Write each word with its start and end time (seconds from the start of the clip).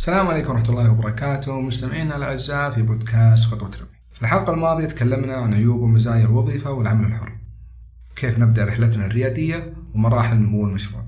السلام 0.00 0.28
عليكم 0.28 0.50
ورحمة 0.50 0.68
الله 0.68 0.90
وبركاته. 0.90 1.60
مستمعينا 1.60 2.16
الأعزاء 2.16 2.70
في 2.70 2.82
بودكاست 2.82 3.46
خطوة 3.46 3.68
ربي. 3.68 3.98
في 4.12 4.22
الحلقة 4.22 4.52
الماضية 4.52 4.86
تكلمنا 4.86 5.36
عن 5.36 5.54
عيوب 5.54 5.80
ومزايا 5.80 6.24
الوظيفة 6.24 6.70
والعمل 6.70 7.06
الحر. 7.06 7.32
كيف 8.16 8.38
نبدأ 8.38 8.64
رحلتنا 8.64 9.06
الريادية 9.06 9.74
ومراحل 9.94 10.36
نمو 10.36 10.66
المشروع. 10.66 11.04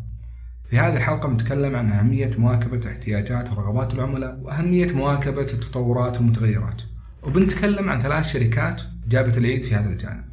في 0.70 0.78
هذه 0.78 0.96
الحلقة 0.96 1.28
بنتكلم 1.28 1.76
عن 1.76 1.90
أهمية 1.90 2.30
مواكبة 2.38 2.90
احتياجات 2.90 3.52
ورغبات 3.52 3.94
العملاء 3.94 4.40
وأهمية 4.42 4.92
مواكبة 4.94 5.46
التطورات 5.52 6.16
والمتغيرات. 6.16 6.82
وبنتكلم 7.22 7.90
عن 7.90 8.00
ثلاث 8.00 8.26
شركات 8.26 8.82
جابت 9.08 9.38
العيد 9.38 9.62
في 9.62 9.74
هذا 9.74 9.88
الجانب. 9.88 10.24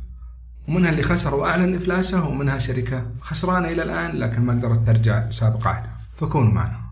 ومنها 0.67 0.89
اللي 0.89 1.03
خسر 1.03 1.35
وأعلن 1.35 1.75
إفلاسه 1.75 2.27
ومنها 2.27 2.57
شركة 2.57 3.11
خسرانة 3.19 3.67
إلى 3.67 3.83
الآن 3.83 4.11
لكن 4.15 4.41
ما 4.41 4.53
قدرت 4.53 4.87
ترجع 4.87 5.29
سابق 5.29 5.67
عهدها. 5.67 5.97
فكونوا 6.15 6.51
معنا. 6.51 6.88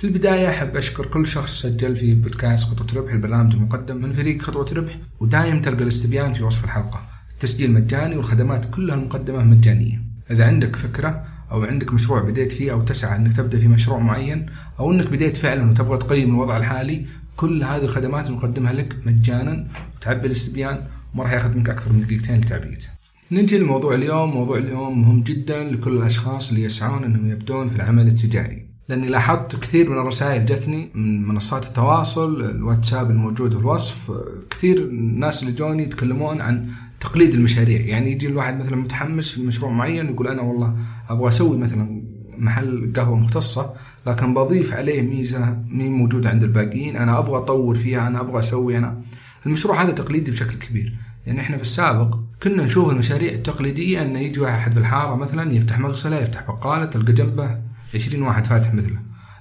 في 0.00 0.06
البداية 0.06 0.48
أحب 0.48 0.76
أشكر 0.76 1.06
كل 1.06 1.26
شخص 1.26 1.62
سجل 1.62 1.96
في 1.96 2.14
بودكاست 2.14 2.64
خطوة 2.64 3.00
ربح 3.00 3.12
البرنامج 3.12 3.54
المقدم 3.54 3.96
من 3.96 4.12
فريق 4.12 4.42
خطوة 4.42 4.66
ربح 4.72 4.98
ودايم 5.20 5.60
تلقى 5.60 5.82
الاستبيان 5.82 6.32
في 6.32 6.44
وصف 6.44 6.64
الحلقة. 6.64 7.08
التسجيل 7.32 7.72
مجاني 7.72 8.16
والخدمات 8.16 8.70
كلها 8.70 8.94
المقدمة 8.94 9.44
مجانية. 9.44 10.02
إذا 10.30 10.46
عندك 10.46 10.76
فكرة 10.76 11.24
أو 11.50 11.64
عندك 11.64 11.92
مشروع 11.92 12.20
بديت 12.20 12.52
فيه 12.52 12.72
أو 12.72 12.82
تسعى 12.82 13.16
أنك 13.16 13.36
تبدأ 13.36 13.60
في 13.60 13.68
مشروع 13.68 13.98
معين 13.98 14.46
أو 14.78 14.92
أنك 14.92 15.06
بديت 15.06 15.36
فعلا 15.36 15.70
وتبغى 15.70 15.98
تقيم 15.98 16.34
الوضع 16.34 16.56
الحالي 16.56 17.06
كل 17.36 17.64
هذه 17.64 17.82
الخدمات 17.82 18.30
نقدمها 18.30 18.72
لك 18.72 18.96
مجانا 19.06 19.68
وتعبي 19.96 20.26
الاستبيان 20.26 20.86
وما 21.14 21.24
راح 21.24 21.32
ياخذ 21.32 21.56
منك 21.56 21.68
أكثر 21.68 21.92
من 21.92 22.00
دقيقتين 22.00 22.38
لتعبيته 22.38 22.88
نجي 23.32 23.58
لموضوع 23.58 23.94
اليوم 23.94 24.30
موضوع 24.30 24.58
اليوم 24.58 25.00
مهم 25.00 25.22
جدا 25.22 25.64
لكل 25.64 25.96
الأشخاص 25.96 26.50
اللي 26.50 26.64
يسعون 26.64 27.04
أنهم 27.04 27.30
يبدون 27.30 27.68
في 27.68 27.76
العمل 27.76 28.08
التجاري. 28.08 28.69
لأني 28.90 29.08
لاحظت 29.08 29.56
كثير 29.56 29.90
من 29.90 29.98
الرسائل 29.98 30.46
جتني 30.46 30.90
من 30.94 31.28
منصات 31.28 31.66
التواصل 31.66 32.40
الواتساب 32.40 33.10
الموجود 33.10 33.52
في 33.52 33.58
الوصف 33.58 34.12
كثير 34.50 34.78
الناس 34.78 35.42
اللي 35.42 35.54
جوني 35.54 35.82
يتكلمون 35.82 36.40
عن 36.40 36.68
تقليد 37.00 37.34
المشاريع. 37.34 37.80
يعني 37.80 38.12
يجي 38.12 38.26
الواحد 38.26 38.60
مثلا 38.60 38.76
متحمس 38.76 39.30
في 39.30 39.42
مشروع 39.42 39.70
معين 39.72 40.08
يقول 40.08 40.28
أنا 40.28 40.42
والله 40.42 40.76
أبغى 41.08 41.28
أسوي 41.28 41.58
مثلا 41.58 42.02
محل 42.38 42.92
قهوة 42.96 43.16
مختصة 43.16 43.72
لكن 44.06 44.34
بضيف 44.34 44.74
عليه 44.74 45.02
ميزة 45.02 45.62
مي 45.68 45.88
موجودة 45.88 46.28
عند 46.30 46.42
الباقيين 46.42 46.96
أنا 46.96 47.18
أبغى 47.18 47.38
أطور 47.38 47.74
فيها 47.74 48.06
أنا 48.06 48.20
أبغى 48.20 48.38
أسوي 48.38 48.78
أنا 48.78 49.00
المشروع 49.46 49.82
هذا 49.82 49.90
تقليدي 49.90 50.30
بشكل 50.30 50.54
كبير. 50.54 50.94
يعني 51.26 51.40
إحنا 51.40 51.56
في 51.56 51.62
السابق 51.62 52.18
كنا 52.42 52.64
نشوف 52.64 52.90
المشاريع 52.90 53.32
التقليدية 53.32 54.02
إنه 54.02 54.18
يجي 54.18 54.40
واحد 54.40 54.72
في 54.72 54.78
الحارة 54.78 55.14
مثلا 55.14 55.52
يفتح 55.52 55.78
مغسلة 55.78 56.16
يفتح 56.16 56.46
بقالة 56.50 56.84
تلقى 56.84 57.12
جنبه 57.12 57.69
20 57.94 58.22
واحد 58.22 58.46
فاتح 58.46 58.74
مثله. 58.74 58.98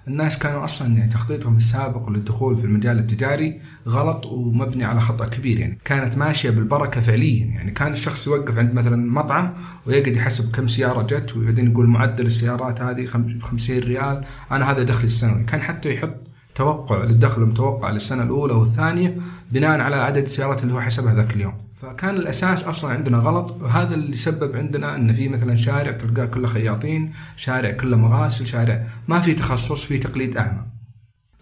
الناس 0.07 0.39
كانوا 0.39 0.65
أصلا 0.65 0.97
يعني 0.97 1.11
تخطيطهم 1.11 1.57
السابق 1.57 2.09
للدخول 2.09 2.57
في 2.57 2.63
المجال 2.63 2.99
التجاري 2.99 3.61
غلط 3.87 4.25
ومبني 4.25 4.83
على 4.85 5.01
خطأ 5.01 5.25
كبير 5.25 5.59
يعني. 5.59 5.77
كانت 5.85 6.17
ماشية 6.17 6.49
بالبركة 6.49 7.01
فعليا 7.01 7.45
يعني. 7.45 7.71
كان 7.71 7.91
الشخص 7.91 8.27
يوقف 8.27 8.57
عند 8.57 8.73
مثلا 8.73 9.11
مطعم 9.11 9.53
ويقعد 9.85 10.15
يحسب 10.15 10.55
كم 10.55 10.67
سيارة 10.67 11.01
جت 11.01 11.35
وبعدين 11.35 11.71
يقول 11.71 11.87
معدل 11.87 12.25
السيارات 12.25 12.81
هذه 12.81 13.05
50 13.05 13.79
ريال 13.79 14.25
أنا 14.51 14.71
هذا 14.71 14.83
دخلي 14.83 15.07
السنوي. 15.07 15.43
كان 15.43 15.61
حتى 15.61 15.93
يحط 15.93 16.15
توقع 16.55 17.03
للدخل 17.03 17.41
المتوقع 17.41 17.91
للسنة 17.91 18.23
الأولى 18.23 18.53
والثانية 18.53 19.17
بناء 19.51 19.79
على 19.79 19.95
عدد 19.95 20.23
السيارات 20.23 20.63
اللي 20.63 20.73
هو 20.73 20.81
حسبها 20.81 21.13
ذاك 21.13 21.35
اليوم. 21.35 21.68
فكان 21.81 22.15
الأساس 22.15 22.63
أصلا 22.63 22.91
عندنا 22.91 23.17
غلط 23.17 23.61
وهذا 23.61 23.95
اللي 23.95 24.17
سبب 24.17 24.55
عندنا 24.55 24.95
إن 24.95 25.13
في 25.13 25.29
مثلا 25.29 25.55
شارع 25.55 25.91
تلقاه 25.91 26.25
كله 26.25 26.47
خياطين، 26.47 27.13
شارع 27.37 27.71
كله 27.71 27.97
مغاسل، 27.97 28.47
شارع 28.47 28.87
ما 29.07 29.19
في 29.19 29.33
تخصص 29.33 29.85
في 29.85 29.97
تقليد 29.97 30.37
أعمى. 30.37 30.65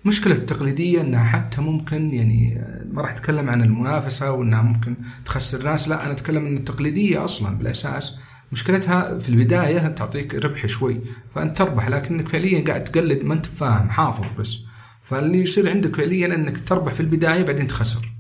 مشكلة 0.06 0.34
التقليدية 0.34 1.02
إنها 1.02 1.24
حتى 1.24 1.62
ممكن 1.62 2.14
يعني 2.14 2.66
ما 2.92 3.02
راح 3.02 3.12
أتكلم 3.12 3.50
عن 3.50 3.62
المنافسة 3.62 4.32
وإنها 4.32 4.62
ممكن 4.62 4.96
تخسر 5.26 5.64
ناس، 5.64 5.90
لا 5.90 6.06
أنا 6.06 6.12
أتكلم 6.12 6.46
إن 6.46 6.58
التقليدية 6.58 7.26
أصلا 7.26 7.58
بالأساس 7.58 8.18
مشكلتها 8.52 9.20
في 9.20 9.30
البداية 9.30 9.88
تعطيك 9.88 10.36
ربح 10.36 10.66
شوي، 10.66 11.02
فأنت 11.36 11.58
تربح 11.58 11.88
لكنك 11.88 12.28
فعليا 12.28 12.64
قاعد 12.68 12.84
تقلد 12.84 13.24
ما 13.24 13.34
أنت 13.34 13.46
فاهم 13.46 13.90
حافظ 13.90 14.26
بس. 14.40 14.58
فاللي 15.04 15.42
يصير 15.42 15.70
عندك 15.70 15.96
فعليا 15.96 16.36
إنك 16.36 16.68
تربح 16.68 16.94
في 16.94 17.00
البداية 17.00 17.44
بعدين 17.44 17.68
تخسر. 17.68 18.17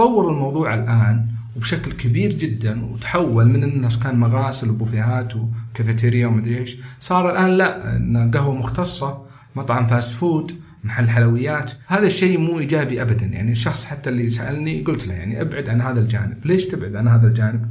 تطور 0.00 0.30
الموضوع 0.30 0.74
الآن 0.74 1.26
وبشكل 1.56 1.92
كبير 1.92 2.32
جدا 2.32 2.84
وتحول 2.84 3.48
من 3.48 3.64
الناس 3.64 3.98
كان 3.98 4.20
مغاسل 4.20 4.70
وبوفيهات 4.70 5.32
وكافيتيريا 5.36 6.26
ومدري 6.26 6.58
إيش 6.58 6.76
صار 7.00 7.30
الآن 7.30 7.50
لا 7.50 8.30
قهوه 8.34 8.54
مختصة 8.54 9.22
مطعم 9.56 9.86
fast 9.86 10.14
food 10.14 10.52
محل 10.84 11.08
حلويات. 11.08 11.72
هذا 11.86 12.06
الشيء 12.06 12.38
مو 12.38 12.58
إيجابي 12.58 13.02
ابدا. 13.02 13.26
يعني 13.26 13.52
الشخص 13.52 13.84
حتى 13.84 14.10
اللي 14.10 14.30
سالني 14.30 14.82
قلت 14.82 15.06
له 15.06 15.14
يعني 15.14 15.40
أبعد 15.40 15.68
عن 15.68 15.80
هذا 15.80 16.00
الجانب. 16.00 16.46
ليش 16.46 16.66
تبعد 16.66 16.96
عن 16.96 17.08
هذا 17.08 17.26
الجانب؟ 17.26 17.66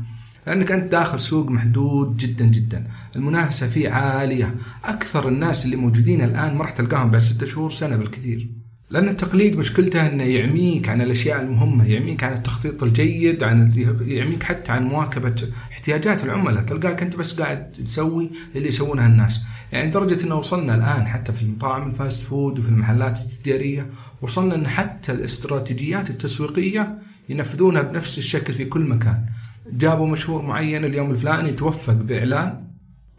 لأنك 0.48 0.72
أنت 0.72 0.92
داخل 0.92 1.20
سوق 1.20 1.50
محدود 1.50 2.18
جدا 2.18 2.46
جدا. 2.46 2.88
المنافسة 3.16 3.68
فيه 3.68 3.90
عالية. 3.90 4.56
أكثر 4.86 5.28
الناس 5.28 5.66
اللي 5.66 5.76
موجودين 5.76 6.22
الآن 6.22 6.56
ما 6.56 6.62
راح 6.62 6.72
تلقاهم 6.72 7.12
بعد 7.12 7.22
ستة 7.22 7.46
شهور 7.46 7.72
سنة 7.72 7.96
بالكثير. 7.96 8.50
لأن 8.92 9.10
التقليد 9.10 9.58
مشكلته 9.58 10.06
أنه 10.06 10.24
يعميك 10.24 10.90
عن 10.90 11.02
الأشياء 11.02 11.42
المهمة 11.42 11.86
يعميك 11.86 12.24
عن 12.24 12.34
التخطيط 12.34 12.84
الجيد 12.84 13.44
عن 13.44 13.74
يعميك 14.02 14.44
حتى 14.44 14.72
عن 14.72 14.84
مواكبة 14.84 15.36
احتياجات 15.72 16.24
العملاء. 16.24 16.64
تلقاك 16.64 17.04
أنت 17.04 17.16
بس 17.16 17.42
قاعد 17.42 17.72
تسوي 17.72 18.32
اللي 18.56 18.68
يسوونها 18.68 19.08
الناس. 19.08 19.44
يعني 19.72 19.90
لدرجة 19.90 20.24
أنه 20.26 20.36
وصلنا 20.36 20.76
الآن 20.76 21.08
حتى 21.08 21.34
في 21.34 21.42
المطاعم 21.42 21.88
ال 21.88 21.95
fast 21.95 22.24
food 22.24 22.60
وفي 22.60 22.70
المحلات 22.70 23.20
التجارية 23.20 23.90
وصلنا 24.22 24.56
أن 24.56 24.68
حتى 24.68 25.12
الاستراتيجيات 25.12 26.10
التسويقية 26.10 27.00
ينفذونها 27.30 27.82
بنفس 27.82 28.18
الشكل 28.18 28.54
في 28.54 28.66
كل 28.66 28.82
مكان. 28.82 29.26
جابوا 29.72 30.08
مشهور 30.08 30.42
معين 30.42 30.86
اليوم 30.86 31.12
الفلاني 31.12 31.52
توفق 31.52 31.94
بإعلان 31.94 32.64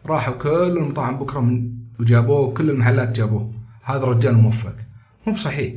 راحوا 0.05 0.33
كل 0.33 0.77
المطاعم 0.77 1.17
بكرة 1.19 1.39
من 1.39 1.71
وجابوه 1.99 2.53
كل 2.53 2.69
المحلات 2.69 3.17
جابوه. 3.17 3.53
هذا 3.83 4.03
رجال 4.03 4.35
موفق. 4.35 4.75
مو 5.27 5.33
بصحيح. 5.33 5.73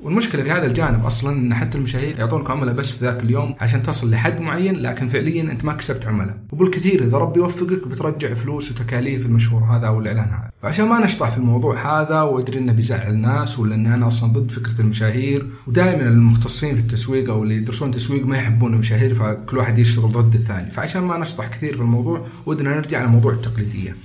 والمشكلة 0.00 0.42
في 0.42 0.50
هذا 0.50 0.66
الجانب 0.66 1.04
أصلا 1.04 1.36
إن 1.36 1.54
حتى 1.54 1.78
المشاهير 1.78 2.18
يعطونك 2.18 2.50
عملاء 2.50 2.74
بس 2.74 2.90
في 2.90 3.04
ذاك 3.04 3.22
اليوم 3.22 3.54
عشان 3.60 3.82
تصل 3.82 4.10
لحد 4.10 4.40
معين 4.40 4.74
لكن 4.76 5.08
فعليا 5.08 5.42
أنت 5.42 5.64
ما 5.64 5.72
كسبت 5.72 6.06
عملاء. 6.06 6.38
وبالكثير 6.52 7.04
إذا 7.04 7.18
ربي 7.18 7.40
يوفقك 7.40 7.88
بترجع 7.88 8.34
فلوس 8.34 8.70
وتكاليف 8.70 9.26
المشهور 9.26 9.62
هذا 9.62 9.86
أو 9.86 10.00
الاعلان 10.00 10.28
هذا. 10.28 10.50
فعشان 10.62 10.88
ما 10.88 11.04
نشطح 11.04 11.30
في 11.30 11.38
الموضوع 11.38 12.00
هذا 12.00 12.22
وأدري 12.22 12.58
إنه 12.58 12.72
بيزعل 12.72 13.10
الناس 13.10 13.58
ولا 13.58 13.74
اني 13.74 13.94
أنا 13.94 14.06
أصلا 14.06 14.32
ضد 14.32 14.50
فكرة 14.50 14.80
المشاهير 14.80 15.46
ودائما 15.66 16.08
المختصين 16.08 16.74
في 16.74 16.80
التسويق 16.80 17.30
أو 17.30 17.42
اللي 17.42 17.56
يدرسون 17.56 17.90
تسويق 17.90 18.26
ما 18.26 18.36
يحبون 18.36 18.74
المشاهير 18.74 19.14
فكل 19.14 19.58
واحد 19.58 19.78
يشتغل 19.78 20.12
ضد 20.12 20.34
الثاني. 20.34 20.70
فعشان 20.70 21.02
ما 21.02 21.18
نشطح 21.18 21.46
كثير 21.46 21.76
في 21.76 21.82
الموضوع 21.82 22.26
ودنا 22.46 22.76
نرجع 22.76 23.04
لموضوع 23.04 23.32
التقليدية. 23.32 23.96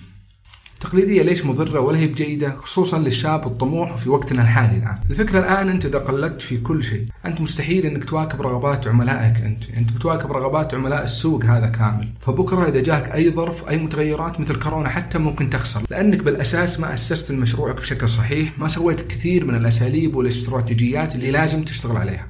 التقليدية 0.84 1.22
ليش 1.22 1.46
مضرة 1.46 1.80
ولا 1.80 1.97
هي 1.97 2.08
بجيدة 2.08 2.56
خصوصا 2.56 3.00
للشاب 3.00 3.47
الطموح 3.47 3.97
في 3.97 4.09
وقتنا 4.09 4.42
الحالي 4.42 4.78
الآن. 4.78 5.00
الفكرة 5.09 5.40
الآن 5.40 5.69
أنت 5.69 5.86
إذا 5.86 6.00
قلدت 6.00 6.42
في 6.42 6.58
كل 6.58 6.84
شيء 6.84 7.06
أنت 7.25 7.42
مستحيل 7.42 7.86
أنك 7.86 8.03
تواكب 8.03 8.42
رغبات 8.42 8.88
عملائك 8.88 9.38
أنت. 9.38 9.64
أنت 9.78 9.91
بتواكب 9.91 10.31
رغبات 10.31 10.74
عملاء 10.74 11.03
السوق 11.03 11.46
هذا 11.46 11.68
كامل. 11.68 12.09
فبكرة 12.20 12.68
إذا 12.70 12.81
جاك 12.81 13.14
أي 13.14 13.31
ظرف 13.31 13.70
أي 13.70 13.78
متغيرات 13.78 14.40
مثل 14.40 14.56
كورونا 14.59 14.90
حتى 14.90 15.18
ممكن 15.18 15.50
تخسر. 15.50 15.81
لأنك 15.90 16.24
بالأساس 16.24 16.80
ما 16.80 16.94
أسست 16.94 17.31
مشروعك 17.31 17.75
بشكل 17.75 18.09
صحيح 18.09 18.59
ما 18.59 18.68
سويت 18.68 19.02
كثير 19.02 19.46
من 19.46 19.56
الأساليب 19.56 20.16
والإستراتيجيات 20.16 21.16
اللي 21.16 21.31
لازم 21.31 21.64
تشتغل 21.64 21.97
عليها. 21.97 22.28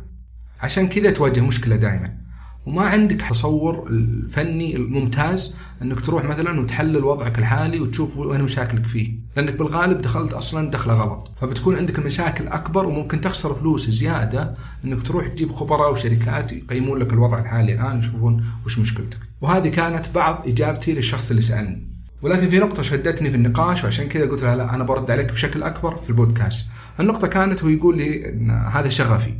عشان 0.61 0.87
كذا 0.87 1.11
تواجه 1.11 1.41
مشكلة 1.41 1.75
دائما 1.75 2.20
وما 2.65 2.83
عندك 2.83 3.21
تصور 3.21 3.87
الفني 3.89 4.75
الممتاز 4.75 5.55
انك 5.81 6.01
تروح 6.01 6.23
مثلا 6.23 6.59
وتحلل 6.59 7.03
وضعك 7.03 7.39
الحالي 7.39 7.79
وتشوف 7.79 8.17
وين 8.17 8.43
مشاكلك 8.43 8.85
فيه، 8.85 9.13
لأنك 9.35 9.55
بالغالب 9.55 10.01
دخلت 10.01 10.33
أصلا 10.33 10.71
دخله 10.71 10.93
غلط، 10.93 11.31
فبتكون 11.41 11.75
عندك 11.75 11.99
المشاكل 11.99 12.47
أكبر 12.47 12.85
وممكن 12.85 13.21
تخسر 13.21 13.53
فلوس 13.53 13.89
زيادة 13.89 14.55
إنك 14.85 15.01
تروح 15.01 15.27
تجيب 15.27 15.51
خبراء 15.51 15.91
وشركات 15.91 16.51
يقيمون 16.51 16.99
لك 16.99 17.13
الوضع 17.13 17.39
الحالي 17.39 17.73
الآن 17.73 17.97
يشوفون 17.97 18.45
وش 18.65 18.79
مشكلتك. 18.79 19.19
وهذه 19.41 19.69
كانت 19.69 20.09
بعض 20.15 20.43
إجابتي 20.47 20.93
للشخص 20.93 21.29
اللي 21.29 21.41
سألني. 21.41 21.87
ولكن 22.21 22.49
في 22.49 22.59
نقطة 22.59 22.83
شدتني 22.83 23.29
في 23.29 23.35
النقاش 23.35 23.83
وعشان 23.83 24.07
كذا 24.07 24.25
قلت 24.25 24.43
له 24.43 24.55
لا 24.55 24.75
أنا 24.75 24.83
برد 24.83 25.11
عليك 25.11 25.31
بشكل 25.31 25.63
أكبر 25.63 25.95
في 25.95 26.09
البودكاست. 26.09 26.69
النقطة 26.99 27.27
كانت 27.27 27.63
هو 27.63 27.69
يقول 27.69 27.97
لي 27.97 28.29
إن 28.29 28.51
هذا 28.51 28.89
شغفي. 28.89 29.33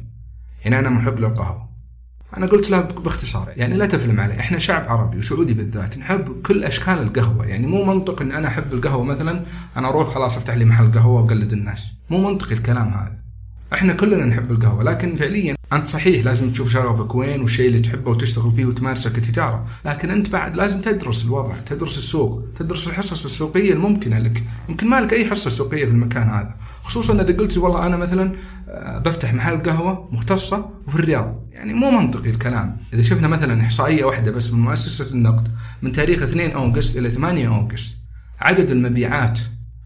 يعني 0.64 0.80
أنا 0.80 0.90
محب 0.90 1.20
للقهوة. 1.20 1.71
أنا 2.38 2.46
قلت 2.46 2.70
له 2.70 2.82
باختصار 2.82 3.54
يعني 3.56 3.78
لا 3.78 3.86
تفلم 3.86 4.20
علي 4.20 4.40
إحنا 4.40 4.60
شعب 4.60 4.90
عربي 4.90 5.18
وسعودي 5.18 5.54
بالذات 5.54 5.98
نحب 5.98 6.42
كل 6.42 6.64
أشكال 6.64 6.94
القهوة 6.94 7.46
يعني 7.46 7.68
مو 7.68 7.84
منطق 7.84 8.22
إن 8.22 8.32
أنا 8.32 8.48
أحب 8.48 8.74
القهوة 8.74 9.04
مثلا 9.04 9.44
أنا 9.78 9.88
أروح 9.88 10.14
خلاص 10.14 10.38
أفتح 10.38 10.54
لي 10.54 10.66
محل 10.66 10.92
قهوة 10.92 11.22
وأقلد 11.22 11.54
الناس 11.54 11.92
مو 12.10 12.30
منطقي 12.30 12.54
الكلام 12.54 12.88
هذا. 12.88 13.22
إحنا 13.74 13.94
كلنا 13.94 14.26
نحب 14.26 14.52
القهوة 14.52 14.84
لكن 14.84 15.16
فعليا 15.16 15.56
أنت 15.74 15.88
صحيح 15.88 16.26
لازم 16.26 16.52
تشوف 16.52 16.72
شغفك 16.72 17.16
وين 17.16 17.42
والشيء 17.42 17.68
اللي 17.68 17.80
تحبه 17.80 18.12
وتشتغل 18.12 18.52
فيه 18.52 18.66
وتمارسه 18.66 19.10
كتجارة، 19.10 19.66
لكن 19.86 20.12
أنت 20.12 20.30
بعد 20.30 20.56
لازم 20.56 20.82
تدرس 20.82 21.26
الوضع، 21.26 21.54
تدرس 21.66 21.98
السوق، 21.98 22.44
تدرس 22.56 22.88
الحصص 22.88 23.26
السوقية 23.26 23.74
الممكنة 23.74 24.20
لك، 24.20 24.44
يمكن 24.70 24.88
ما 24.88 25.02
لك 25.02 25.14
أي 25.14 25.26
حصة 25.26 25.50
سوقية 25.50 25.86
في 25.86 25.92
المكان 25.92 26.28
هذا، 26.28 26.56
خصوصا 26.84 27.14
إذا 27.14 27.38
قلت 27.38 27.58
والله 27.58 27.86
أنا 27.86 27.98
مثلا 27.98 28.32
آه، 28.70 28.98
بفتح 28.98 29.34
محل 29.34 29.58
قهوة 29.58 30.10
مختصة 30.12 30.70
وفي 30.88 30.96
الرياض، 30.96 31.48
يعني 31.52 31.74
مو 31.74 31.92
منطقي 31.92 32.30
الكلام، 32.30 32.78
إذا 32.94 33.02
شفنا 33.02 33.28
مثلا 33.28 33.62
إحصائية 33.62 34.04
واحدة 34.06 34.32
بس 34.32 34.54
من 34.54 34.60
مؤسسة 34.60 35.12
النقد 35.12 35.48
من 35.82 35.92
تاريخ 35.92 36.22
2 36.22 36.52
August 36.52 36.98
إلى 36.98 37.12
8 37.12 37.48
August 37.48 37.98
عدد 38.40 38.72
المبيعات 38.72 39.40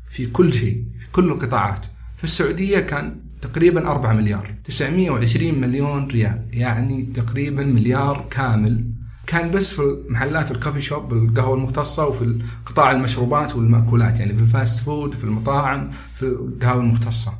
في 0.10 0.28
كل 0.28 0.54
شيء 0.54 0.84
في 1.00 1.12
كل 1.12 1.26
القطاعات. 1.26 1.86
في 2.18 2.24
السعودية 2.24 2.80
كان 2.80 3.25
تقريبا 3.42 3.88
4 3.88 4.14
مليار. 4.14 4.56
920 4.64 5.62
مليون 5.62 6.08
ريال. 6.08 6.46
يعني 6.52 7.04
تقريبا 7.04 7.64
مليار 7.64 8.26
كامل. 8.30 8.92
كان 9.28 9.52
بس 9.52 9.74
في 9.74 10.04
محلات 10.10 10.52
ال 10.52 10.56
coffee 10.56 10.82
shop 10.82 11.14
القهوة 11.14 11.56
المختصة 11.56 12.06
وفي 12.08 12.42
قطاع 12.66 12.92
المشروبات 12.92 13.56
والمأكولات. 13.56 14.20
يعني 14.20 14.36
في 14.36 14.42
ال 14.42 14.50
fast 14.50 14.80
food 14.80 15.14
في 15.14 15.24
المطاعم 15.24 15.90
في 16.14 16.24
القهوة 16.24 16.82
المختصة. 16.82 17.34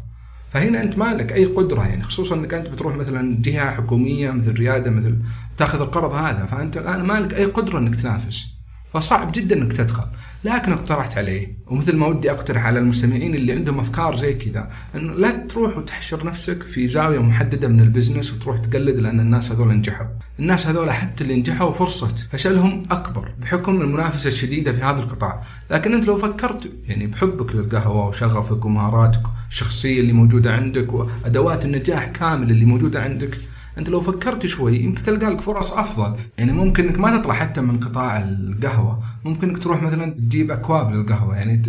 فهنا 0.50 0.82
أنت 0.84 0.98
ما 0.98 1.14
لك 1.14 1.32
أي 1.32 1.46
قدرة. 1.46 1.88
يعني 1.88 2.04
خصوصا 2.04 2.36
إنك 2.36 2.54
أنت 2.54 2.68
بتروح 2.68 2.96
مثلا 2.96 3.42
جهة 3.42 3.72
حكومية 3.72 4.32
مثل 4.32 4.54
ريادة 4.54 4.92
مثل 4.92 5.18
تأخذ 5.58 5.82
القرض 5.82 6.14
هذا. 6.14 6.46
فأنت 6.46 6.78
الآن 6.78 7.04
ما 7.04 7.20
لك 7.20 7.34
أي 7.34 7.46
قدرة 7.46 7.80
إنك 7.80 7.96
تنافس. 7.96 8.55
فصعب 8.96 9.32
جدا 9.32 9.56
إنك 9.56 9.74
تدخل. 9.74 10.08
لكن 10.44 10.72
اقترحت 10.72 11.18
عليه. 11.18 11.58
ومثل 11.68 11.96
ما 11.96 12.08
ودي 12.08 12.32
أقترح 12.32 12.66
على 12.66 12.80
المستمعين 12.80 13.36
اللي 13.36 13.54
عندهم 13.54 13.80
أفكار 13.80 14.16
زي 14.16 14.34
كذا 14.34 14.70
إنه 14.96 15.14
لا 15.14 15.32
تروح 15.32 15.78
وتحشر 15.78 16.26
نفسك 16.26 16.64
في 16.64 16.88
زاوية 16.88 17.20
محددة 17.20 17.68
من 17.68 17.80
البزنس 17.80 18.34
وتروح 18.34 18.58
تقلد 18.58 19.00
لأن 19.00 19.20
الناس 19.20 19.52
هذول 19.52 19.68
نجحوا. 19.68 20.06
الناس 20.40 20.68
هذول 20.68 20.92
حتى 20.92 21.24
اللي 21.24 21.36
نجحوا 21.36 21.72
فرصة 21.72 22.08
فشلهم 22.32 22.84
أكبر 22.92 23.32
بحكم 23.42 23.82
المنافسة 23.82 24.28
الشديدة 24.28 24.72
في 24.72 24.82
هذا 24.82 25.00
القطاع. 25.00 25.42
لكن 25.72 25.94
أنت 25.94 26.08
لو 26.08 26.18
فكرت 26.18 26.72
يعني 26.88 27.08
بحبك 27.08 27.56
للقهوة 27.56 28.08
وشغفك 28.08 28.66
ومهاراتك 28.66 29.24
الشخصية 29.50 30.00
اللي 30.00 30.14
موجودة 30.14 30.54
عندك 30.54 30.94
وأدوات 30.94 31.66
النجاح 31.66 32.06
كامل 32.06 32.52
اللي 32.52 32.66
موجودة 32.66 33.02
عندك 33.02 33.38
أنت 33.78 33.90
لو 33.90 34.02
فكرت 34.02 34.46
شوي 34.46 34.78
يمكن 34.80 35.04
تلقى 35.04 35.30
لك 35.32 35.42
فرص 35.42 35.74
أفضل. 35.74 36.16
يعني 36.38 36.54
ممكن 36.54 36.88
إنك 36.88 37.00
ما 37.00 37.18
تطلع 37.18 37.34
حتى 37.34 37.62
من 37.62 37.80
قطاع 37.80 38.18
القهوة. 38.18 39.04
ممكن 39.26 39.50
إنك 39.50 39.64
تروح 39.64 39.84
مثلا 39.84 40.14
تجيب 40.14 40.52
أكواب 40.52 40.92
للقهوة. 40.92 41.36
يعني 41.36 41.62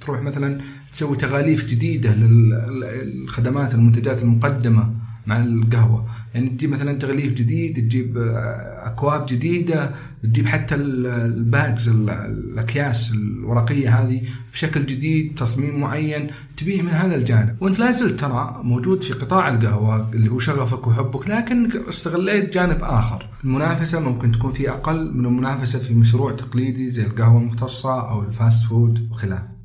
تروح 0.00 0.22
مثلا 0.22 0.60
تسوي 0.92 1.16
تغاليف 1.16 1.64
جديدة 1.64 2.14
للخدمات 2.14 3.74
المنتجات 3.74 4.22
المقدمة. 4.22 4.94
مع 5.26 5.42
القهوة. 5.42 6.06
يعني 6.34 6.48
تجيب 6.48 6.70
مثلا 6.70 6.98
تغليف 6.98 7.32
جديد 7.32 7.76
تجيب 7.76 8.18
آه، 8.18 8.86
أكواب 8.86 9.26
جديدة 9.26 9.94
تجيب 10.22 10.46
حتى 10.46 10.74
ال 10.74 10.97
bags 10.97 11.88
الأكياس 11.88 13.12
الورقية 13.12 14.02
هذه 14.02 14.22
بشكل 14.52 14.86
جديد 14.86 15.34
تصميم 15.34 15.80
معين 15.80 16.30
تبيه 16.56 16.82
من 16.82 16.90
هذا 16.90 17.14
الجانب. 17.14 17.56
وأنت 17.60 17.78
لا 17.78 17.90
زلت 17.90 18.20
ترى 18.20 18.60
موجود 18.64 19.04
في 19.04 19.12
قطاع 19.12 19.48
القهوة 19.48 20.10
اللي 20.12 20.30
هو 20.30 20.38
شغفك 20.38 20.86
وحبك 20.86 21.28
لكن 21.28 21.70
استغليت 21.88 22.54
جانب 22.54 22.78
آخر. 22.82 23.28
المنافسة 23.44 24.00
ممكن 24.00 24.32
تكون 24.32 24.52
في 24.52 24.70
أقل 24.70 25.14
من 25.14 25.26
المنافسة 25.26 25.78
في 25.78 25.94
مشروع 25.94 26.32
تقليدي 26.32 26.90
زي 26.90 27.06
القهوة 27.06 27.40
المختصة 27.40 28.10
أو 28.10 28.22
ال 28.22 28.31
fast 28.31 28.66
food 28.66 29.08
وخلافه. 29.10 29.61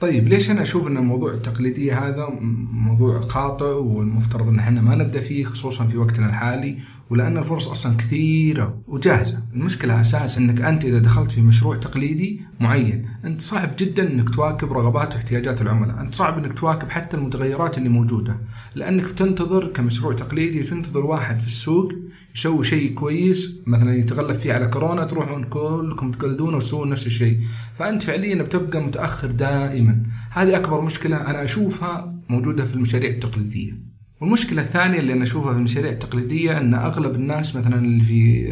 طيب 0.00 0.28
ليش 0.28 0.50
أنا 0.50 0.62
أشوف 0.62 0.86
إن 0.86 0.96
الموضوع 0.96 1.32
التقليديه 1.34 2.08
هذا 2.08 2.28
موضوع 2.72 3.20
خاطئ 3.20 3.64
والمفترض 3.64 4.48
إن 4.48 4.58
إحنا 4.58 4.80
ما 4.80 4.96
نبدأ 4.96 5.20
فيه 5.20 5.44
خصوصا 5.44 5.86
في 5.86 5.98
وقتنا 5.98 6.26
الحالي؟ 6.26 6.78
ولأن 7.10 7.38
الفرص 7.38 7.68
أصلا 7.68 7.96
كثيرة 7.96 8.82
وجاهزة، 8.86 9.42
المشكلة 9.54 10.00
أساسا 10.00 10.40
إنك 10.40 10.60
أنت 10.60 10.84
إذا 10.84 10.98
دخلت 10.98 11.30
في 11.30 11.40
مشروع 11.40 11.76
تقليدي 11.76 12.40
معين، 12.60 13.06
أنت 13.24 13.40
صعب 13.40 13.70
جدا 13.78 14.12
إنك 14.12 14.30
تواكب 14.34 14.72
رغبات 14.72 15.14
واحتياجات 15.14 15.62
العملاء، 15.62 16.00
أنت 16.00 16.14
صعب 16.14 16.38
إنك 16.38 16.58
تواكب 16.58 16.90
حتى 16.90 17.16
المتغيرات 17.16 17.78
اللي 17.78 17.88
موجودة، 17.88 18.36
لأنك 18.74 19.04
بتنتظر 19.04 19.66
كمشروع 19.66 20.12
تقليدي 20.12 20.62
تنتظر 20.62 21.06
واحد 21.06 21.40
في 21.40 21.46
السوق 21.46 21.92
يسوي 22.34 22.64
شيء 22.64 22.94
كويس 22.94 23.60
مثلا 23.66 23.94
يتغلب 23.94 24.36
فيه 24.36 24.52
على 24.52 24.66
كورونا 24.66 25.04
تروحون 25.04 25.44
كلكم 25.44 26.12
تقلدونه 26.12 26.56
وتسوون 26.56 26.88
نفس 26.88 27.06
الشيء، 27.06 27.40
فأنت 27.74 28.02
فعليا 28.02 28.42
بتبقى 28.42 28.80
متأخر 28.80 29.30
دائما، 29.30 30.02
هذه 30.30 30.56
أكبر 30.56 30.80
مشكلة 30.80 31.16
أنا 31.16 31.44
أشوفها 31.44 32.14
موجودة 32.28 32.64
في 32.64 32.74
المشاريع 32.74 33.10
التقليدية. 33.10 33.87
والمشكلة 34.20 34.62
الثانية 34.62 34.98
اللي 34.98 35.12
أنا 35.12 35.22
أشوفها 35.22 35.52
في 35.52 35.58
المشاريع 35.58 35.90
التقليدية 35.90 36.58
أن 36.58 36.74
أغلب 36.74 37.14
الناس 37.14 37.56
مثلا 37.56 37.76
اللي 37.76 38.04
في 38.04 38.46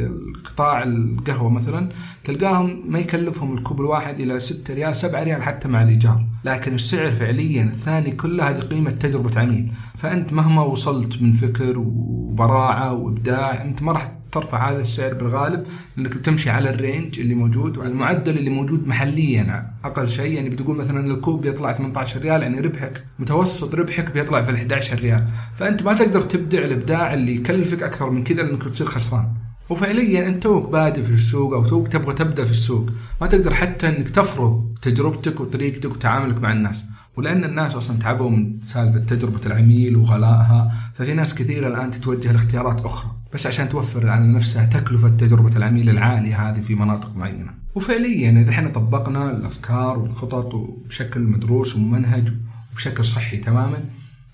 قطاع 0.45 0.83
القهوة 0.83 1.51
مثلا 1.51 1.89
تلقاهم 2.25 2.85
ما 2.89 2.99
يكلفهم 2.99 3.55
الكوب 3.55 3.81
الواحد 3.81 4.21
إلى 4.21 4.39
6 4.39 4.75
ريال 4.75 4.97
7 4.97 5.23
ريال 5.23 5.43
حتى 5.43 5.69
مع 5.69 5.83
الإيجار، 5.83 6.27
لكن 6.45 6.75
السعر 6.75 7.11
فعليا 7.11 7.63
الثاني 7.63 8.11
كله 8.11 8.51
هذه 8.51 8.61
قيمة 8.61 8.91
تجربة 8.91 9.41
عميل، 9.41 9.73
فأنت 9.97 10.33
مهما 10.33 10.63
وصلت 10.63 11.23
من 11.23 11.33
فكر 11.33 11.79
وبراعة 11.79 12.93
وإبداع 12.93 13.63
أنت 13.63 13.83
ما 13.83 13.93
راح 13.93 14.13
ترفع 14.41 14.71
هذا 14.71 14.81
السعر 14.81 15.15
بالغالب 15.15 15.67
لأنك 15.97 16.17
بتمشي 16.17 16.51
على 16.51 16.71
ال 16.71 16.79
range 16.79 17.21
اللي 17.21 17.35
موجود 17.35 17.79
وعلى 17.79 17.91
المعدل 17.91 18.39
اللي 18.39 18.51
موجود 18.51 18.89
محليا. 18.89 19.67
أقل 19.85 20.09
شيء 20.09 20.33
يعني 20.33 20.49
بتقول 20.49 20.77
مثلا 20.77 21.15
الكوب 21.15 21.41
بيطلع 21.41 21.73
18 21.73 22.21
ريال 22.21 22.43
يعني 22.43 22.61
ربحك 22.61 23.05
متوسط 23.19 23.75
ربحك 23.75 24.13
بيطلع 24.13 24.43
في 24.43 24.51
ال 24.51 24.55
11 24.55 24.99
ريال. 24.99 25.29
فأنت 25.55 25.83
ما 25.83 25.95
تقدر 25.95 26.23
تبدع 26.23 26.59
الإبداع 26.59 27.15
اللي 27.15 27.37
يكلفك 27.37 27.83
أكثر 27.83 28.11
من 28.11 28.25
كذا 28.25 28.43
لأنك 28.43 28.65
بتصير 28.65 28.87
خسران. 28.87 29.29
وفعليا 29.71 30.29
أنت 30.29 30.43
توك 30.43 30.71
بادئ 30.71 31.03
في 31.03 31.13
السوق 31.13 31.55
أو 31.55 31.67
توك 31.67 31.89
تبغى 31.89 32.15
تبدأ 32.15 32.45
في 32.45 32.51
السوق. 32.51 32.91
ما 33.21 33.27
تقدر 33.27 33.55
حتى 33.55 33.89
أنك 33.89 34.09
تفرض 34.09 34.79
تجربتك 34.83 35.41
وطريقتك 35.41 35.91
وتعاملك 35.91 36.41
مع 36.41 36.53
الناس. 36.53 36.85
ولأن 37.17 37.45
الناس 37.45 37.75
أصلا 37.75 37.99
تعبوا 37.99 38.31
من 38.31 38.61
سالفة 38.61 38.99
تجربة 38.99 39.41
العميل 39.47 39.97
وغلائها. 39.97 40.73
ففي 40.95 41.15
ناس 41.15 41.35
كثيرة 41.35 41.69
الآن 41.69 41.91
تتوجه 41.91 42.33
لاختيارات 42.33 42.81
أخرى. 42.81 43.16
بس 43.35 43.47
عشان 43.47 43.69
توفر 43.69 44.09
على 44.09 44.27
نفسها 44.27 44.65
تكلفة 44.67 45.09
تجربة 45.09 45.57
العميل 45.57 45.91
العاليه 45.91 46.49
هذه 46.51 46.61
في 46.61 46.75
مناطق 46.75 47.17
معينة. 47.17 47.55
وفعليا 47.75 48.31
إذا 48.31 48.51
إحنا 48.51 48.69
طبقنا 48.69 49.31
الأفكار 49.31 49.99
والخطط 49.99 50.55
بشكل 50.89 51.21
مدروس 51.21 51.77
وممنهج 51.77 52.33
وبشكل 52.73 53.05
صحي 53.05 53.37
تماما 53.37 53.85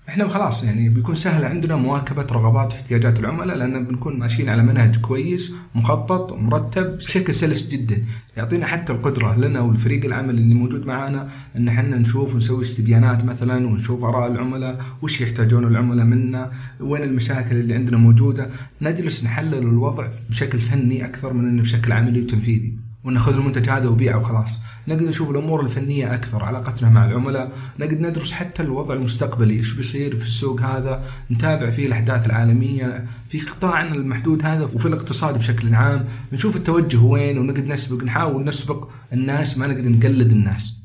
إحنا 0.09 0.27
خلاص 0.27 0.63
يعني 0.63 0.89
بيكون 0.89 1.15
سهل 1.15 1.45
عندنا 1.45 1.75
مواكبة 1.75 2.25
رغبات 2.31 2.73
واحتياجات 2.73 3.19
العملاء 3.19 3.57
لأن 3.57 3.85
بنكون 3.85 4.19
ماشيين 4.19 4.49
على 4.49 4.63
منهج 4.63 4.97
كويس 4.97 5.53
مخطط 5.75 6.31
ومرتب 6.31 6.97
بشكل 6.97 7.33
سلس 7.33 7.69
جدا. 7.69 8.03
يعطينا 8.37 8.65
حتى 8.65 8.93
القدرة 8.93 9.35
لنا 9.35 9.59
والفريق 9.59 10.05
العمل 10.05 10.37
اللي 10.37 10.53
موجود 10.53 10.85
معانا 10.85 11.29
إن 11.55 11.67
إحنا 11.67 11.97
نشوف 11.97 12.35
ونسوي 12.35 12.61
استبيانات 12.61 13.25
مثلا 13.25 13.67
ونشوف 13.67 14.03
آراء 14.03 14.31
العملاء 14.31 14.81
وش 15.01 15.21
يحتاجون 15.21 15.63
العملاء 15.63 16.05
منا 16.05 16.51
وين 16.79 17.03
المشاكل 17.03 17.55
اللي 17.55 17.73
عندنا 17.73 17.97
موجودة. 17.97 18.49
نجلس 18.81 19.23
نحلل 19.23 19.53
الوضع 19.53 20.07
بشكل 20.29 20.59
فني 20.59 21.05
أكثر 21.05 21.33
من 21.33 21.47
إنه 21.47 21.61
بشكل 21.61 21.91
عملي 21.91 22.21
وتنفيذي. 22.21 22.82
وناخذ 23.03 23.33
المنتج 23.33 23.69
هذا 23.69 23.87
وبيعه 23.87 24.17
وخلاص. 24.17 24.61
نقدر 24.87 25.05
نشوف 25.05 25.29
الأمور 25.29 25.61
الفنية 25.61 26.13
أكثر 26.13 26.43
علاقتنا 26.43 26.89
مع 26.89 27.05
العملاء. 27.05 27.51
نقدر 27.79 27.95
ندرس 27.95 28.31
حتى 28.31 28.63
الوضع 28.63 28.93
المستقبلي 28.93 29.53
إيش 29.53 29.73
بيصير 29.73 30.17
في 30.17 30.25
السوق 30.25 30.61
هذا. 30.61 31.03
نتابع 31.31 31.69
فيه 31.69 31.87
الأحداث 31.87 32.25
العالمية. 32.25 33.05
في 33.29 33.39
قطاعنا 33.39 33.95
المحدود 33.95 34.45
هذا 34.45 34.63
وفي 34.63 34.85
الاقتصاد 34.85 35.37
بشكل 35.37 35.75
عام. 35.75 36.05
نشوف 36.33 36.55
التوجه 36.55 36.97
وين 36.97 37.37
ونقدر 37.37 37.65
نسبق 37.65 38.03
نحاول 38.03 38.45
نسبق 38.45 38.89
الناس 39.13 39.57
ما 39.57 39.67
نقدر 39.67 39.89
نقلد 39.89 40.31
الناس. 40.31 40.77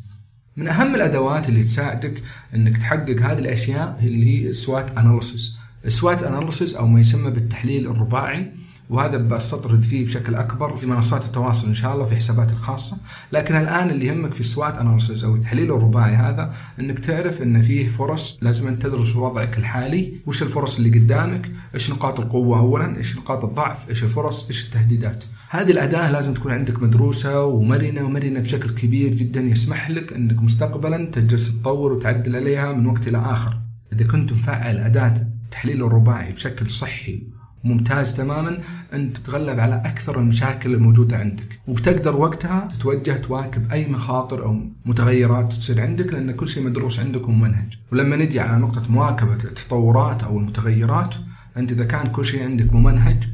من 0.56 0.68
أهم 0.68 0.94
الأدوات 0.94 1.48
اللي 1.48 1.64
تساعدك 1.64 2.22
إنك 2.54 2.76
تحقق 2.76 3.20
هذه 3.22 3.38
الأشياء 3.38 3.98
اللي 4.02 4.48
هي 4.48 4.52
سوات 4.52 4.98
أناليسيس. 4.98 5.56
سوات 5.88 6.22
أناليسيس 6.22 6.75
أو 6.75 6.87
ما 6.87 7.00
يسمى 7.00 7.30
بالتحليل 7.30 7.87
الرباعي 7.87 8.52
وهذا 8.90 9.16
بستطرد 9.16 9.83
فيه 9.83 10.07
بشكل 10.07 10.35
أكبر 10.35 10.76
في 10.76 10.87
منصات 10.87 11.25
التواصل 11.25 11.66
إن 11.66 11.75
شاء 11.75 11.95
الله 11.95 12.04
في 12.04 12.16
حساباتي 12.16 12.52
الخاصة، 12.52 12.99
لكن 13.33 13.57
الآن 13.57 13.90
اللي 13.90 14.07
يهمك 14.07 14.35
في 14.35 14.40
السوات 14.40 14.78
اناليسيس 14.78 15.25
أو 15.25 15.35
التحليل 15.35 15.73
الرباعي 15.73 16.14
هذا 16.14 16.54
إنك 16.80 16.99
تعرف 16.99 17.42
إن 17.42 17.62
فيه 17.62 17.88
فرص 17.88 18.38
لازم 18.42 18.68
أن 18.68 18.78
تدرس 18.78 19.16
وضعك 19.16 19.59
الحالي، 19.59 20.21
وش 20.26 20.42
الفرص 20.42 20.78
اللي 20.78 20.99
قدامك، 20.99 21.50
إيش 21.75 21.90
نقاط 21.90 22.21
القوة 22.21 22.59
اولا، 22.59 22.97
إيش 22.97 23.16
نقاط 23.16 23.45
الضعف، 23.45 23.90
إيش 23.90 24.02
الفرص، 24.02 24.47
إيش 24.49 24.64
التهديدات. 24.64 25.25
هذه 25.50 25.71
الأداة 25.71 26.11
لازم 26.11 26.35
تكون 26.35 26.52
عندك 26.52 26.83
مدروسة 26.83 27.45
ومرنة 27.45 28.02
ومرنة 28.02 28.40
بشكل 28.40 28.71
كبير 28.71 29.14
جدا 29.14 29.40
يسمح 29.40 29.90
لك 29.90 30.12
إنك 30.12 30.42
مستقبلا 30.42 31.11
تجلس 31.11 31.61
تطور 31.61 31.92
وتعدل 31.92 32.37
عليها 32.37 32.73
من 32.73 32.87
وقت 32.87 33.09
إلى 33.09 33.18
آخر. 33.18 33.61
إذا 33.92 34.07
كنت 34.07 34.33
مفعل 34.33 34.76
أداة 34.76 35.14
التحليل 35.45 35.83
الرباعي 35.83 36.33
بشكل 36.33 36.71
صحي 36.71 37.38
ممتاز 37.64 38.14
تماما. 38.14 38.58
أن 38.92 39.12
تتغلب 39.12 39.60
على 39.60 39.74
أكثر 39.74 40.20
المشاكل 40.20 40.74
الموجودة 40.74 41.16
عندك. 41.16 41.60
وبتقدر 41.66 42.16
وقتها 42.16 42.68
تتوجه 42.78 43.16
تواكب 43.16 43.72
أي 43.72 43.88
مخاطر 43.88 44.44
أو 44.44 44.60
متغيرات 44.86 45.52
تصير 45.52 45.80
عندك 45.80 46.12
لأن 46.12 46.30
كل 46.30 46.48
شيء 46.48 46.62
مدروس 46.62 47.00
عندك 47.00 47.28
وممنهج 47.28 47.78
ولما 47.92 48.16
نجي 48.16 48.40
على 48.40 48.62
نقطة 48.62 48.92
مواكبة 48.92 49.34
التطورات 49.34 50.22
أو 50.22 50.38
المتغيرات 50.38 51.14
أنت 51.56 51.72
إذا 51.72 51.84
كان 51.84 52.08
كل 52.10 52.24
شيء 52.24 52.42
عندك 52.42 52.72
ممنهج 52.72 53.24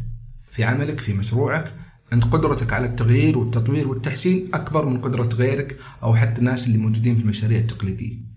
في 0.50 0.64
عملك 0.64 1.00
في 1.00 1.12
مشروعك 1.12 1.72
أنت 2.12 2.24
قدرتك 2.24 2.72
على 2.72 2.86
التغيير 2.86 3.38
والتطوير 3.38 3.88
والتحسين 3.88 4.48
أكبر 4.54 4.86
من 4.86 5.00
قدرة 5.00 5.28
غيرك 5.34 5.76
أو 6.02 6.14
حتى 6.14 6.38
الناس 6.38 6.66
اللي 6.66 6.78
موجودين 6.78 7.16
في 7.16 7.22
المشاريع 7.22 7.58
التقليدية. 7.58 8.33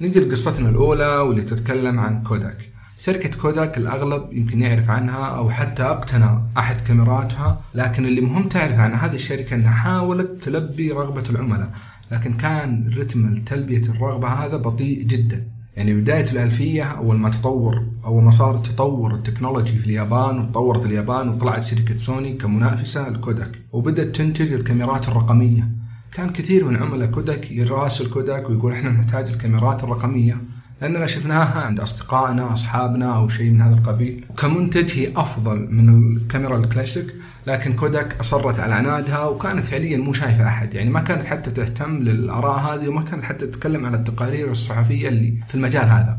نجي 0.00 0.20
لقصتنا 0.20 0.68
الأولى 0.68 1.16
واللي 1.16 1.42
تتكلم 1.42 2.00
عن 2.00 2.22
كوداك. 2.22 2.70
شركة 2.98 3.40
كوداك 3.40 3.78
الأغلب 3.78 4.32
يمكن 4.32 4.62
يعرف 4.62 4.90
عنها 4.90 5.26
أو 5.26 5.50
حتى 5.50 5.82
أقتنى 5.82 6.42
أحد 6.58 6.80
كاميراتها 6.80 7.60
لكن 7.74 8.06
اللي 8.06 8.20
مهم 8.20 8.48
تعرف 8.48 8.78
عن 8.78 8.94
هذه 8.94 9.14
الشركة 9.14 9.54
أنها 9.54 9.70
حاولت 9.70 10.44
تلبي 10.44 10.92
رغبة 10.92 11.22
العملاء 11.30 11.70
لكن 12.12 12.32
كان 12.32 12.90
رتم 12.96 13.34
تلبية 13.34 13.82
الرغبة 13.88 14.28
هذا 14.28 14.56
بطيء 14.56 15.02
جدا. 15.02 15.46
يعني 15.76 16.00
بداية 16.00 16.30
الألفية 16.32 16.82
أول 16.82 17.16
ما 17.16 17.30
تطور 17.30 17.86
أول 18.04 18.22
ما 18.22 18.30
صار 18.30 18.56
تطور 18.56 19.14
التكنولوجي 19.14 19.78
في 19.78 19.86
اليابان 19.86 20.38
وتطورت 20.38 20.86
اليابان 20.86 21.28
وطلعت 21.28 21.64
شركة 21.64 21.96
سوني 21.96 22.34
كمنافسة 22.34 23.08
لكوداك 23.08 23.58
وبدأت 23.72 24.16
تنتج 24.16 24.52
الكاميرات 24.52 25.08
الرقمية. 25.08 25.79
كان 26.12 26.30
كثير 26.30 26.64
من 26.64 26.76
عملاء 26.76 27.10
كوداك 27.10 27.50
يراسل 27.50 28.10
كوداك 28.10 28.50
ويقول 28.50 28.72
إحنا 28.72 28.90
نحتاج 28.90 29.30
الكاميرات 29.30 29.84
الرقمية 29.84 30.36
لأننا 30.80 31.06
شفناها 31.06 31.60
عند 31.60 31.80
أصدقائنا 31.80 32.52
أصحابنا 32.52 33.16
أو 33.16 33.28
شيء 33.28 33.50
من 33.50 33.60
هذا 33.60 33.74
القبيل. 33.74 34.24
وكمنتج 34.30 34.98
هي 34.98 35.12
أفضل 35.16 35.68
من 35.70 36.16
الكاميرا 36.16 36.58
الكلاسيك 36.58 37.14
لكن 37.46 37.76
كوداك 37.76 38.20
أصرت 38.20 38.60
على 38.60 38.74
عنادها 38.74 39.24
وكانت 39.24 39.66
فعليا 39.66 39.98
مو 39.98 40.12
شايفة 40.12 40.48
أحد. 40.48 40.74
يعني 40.74 40.90
ما 40.90 41.00
كانت 41.00 41.24
حتى 41.24 41.50
تهتم 41.50 41.96
للآراء 41.96 42.58
هذه 42.58 42.88
وما 42.88 43.02
كانت 43.02 43.22
حتى 43.22 43.46
تتكلم 43.46 43.86
عن 43.86 43.94
التقارير 43.94 44.50
الصحفية 44.50 45.08
اللي 45.08 45.40
في 45.46 45.54
المجال 45.54 45.84
هذا. 45.84 46.18